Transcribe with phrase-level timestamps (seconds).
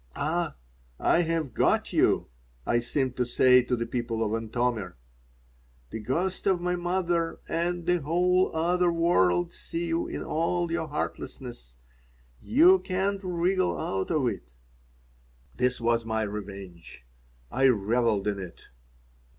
[0.15, 0.55] "Ah,
[0.99, 2.29] I have got you!"
[2.65, 4.97] I seemed to say to the people of Antomir.
[5.91, 10.87] "The ghost of my mother and the whole Other World see you in all your
[10.87, 11.77] heartlessness.
[12.41, 14.47] You can't wriggle out of it."
[15.55, 17.05] This was my revenge.
[17.51, 18.69] I reveled in it.